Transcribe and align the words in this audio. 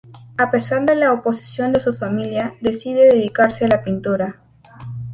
A 0.39 0.49
pesar 0.49 0.83
de 0.87 0.95
la 0.95 1.13
oposición 1.13 1.73
de 1.73 1.79
su 1.79 1.93
familia 1.93 2.55
decide 2.59 3.05
dedicarse 3.13 3.65
a 3.65 3.67
la 3.67 3.83
pintura. 3.83 4.41